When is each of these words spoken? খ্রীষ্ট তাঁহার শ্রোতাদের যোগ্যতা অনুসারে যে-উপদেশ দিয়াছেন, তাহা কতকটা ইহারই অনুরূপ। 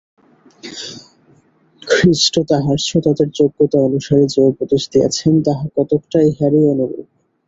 খ্রীষ্ট 1.81 2.35
তাঁহার 2.49 2.77
শ্রোতাদের 2.77 3.29
যোগ্যতা 3.31 3.77
অনুসারে 3.79 4.25
যে-উপদেশ 4.27 4.83
দিয়াছেন, 4.91 5.33
তাহা 5.41 5.65
কতকটা 5.75 6.19
ইহারই 6.21 6.63
অনুরূপ। 6.69 7.07